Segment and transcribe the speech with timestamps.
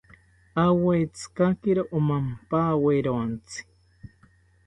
[0.63, 3.59] Awetzikakiro omampawerontzi